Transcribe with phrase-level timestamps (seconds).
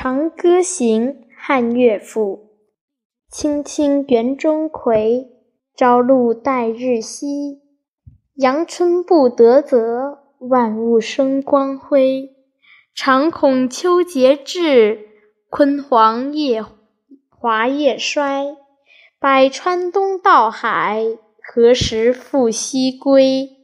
[0.00, 2.52] 长歌行·汉乐府。
[3.32, 5.26] 青青园中葵，
[5.74, 7.58] 朝露待日晞。
[8.36, 12.30] 阳春布德泽，万物生光辉。
[12.94, 15.08] 常恐秋节至，
[15.50, 16.64] 焜黄叶
[17.28, 18.56] 华叶衰。
[19.18, 21.04] 百川东到海，
[21.42, 23.57] 何时复西归？